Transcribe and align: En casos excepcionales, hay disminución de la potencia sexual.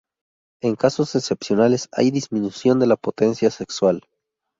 En 0.63 0.75
casos 0.75 1.13
excepcionales, 1.13 1.87
hay 1.91 2.09
disminución 2.09 2.79
de 2.79 2.87
la 2.87 2.95
potencia 2.95 3.51
sexual. 3.51 4.01